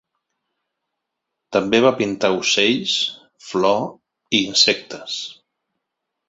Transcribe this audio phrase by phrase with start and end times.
[1.57, 2.95] També va pintar ocells,
[3.49, 3.79] flor
[4.39, 5.21] i insectes.